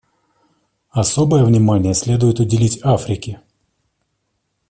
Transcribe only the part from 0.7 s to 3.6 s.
Особое внимание следует уделить Африке.